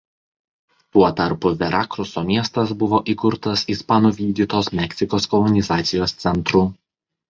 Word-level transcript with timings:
Tuo 0.95 1.11
tarpu 1.19 1.51
Verakruso 1.59 2.25
miestas 2.31 2.75
buvo 2.85 3.03
įkurtas 3.15 3.69
ispanų 3.77 4.15
vykdytos 4.19 4.75
Meksikos 4.83 5.33
kolonizacijos 5.37 6.21
centru. 6.29 6.69